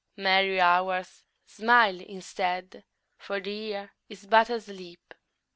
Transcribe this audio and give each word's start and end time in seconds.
Merry 0.17 0.59
Hours, 0.59 1.23
smile 1.45 1.99
instead, 2.01 2.83
For 3.19 3.39
the 3.39 3.53
Year 3.53 3.91
is 4.09 4.25
but 4.25 4.49
asleep. 4.49 5.13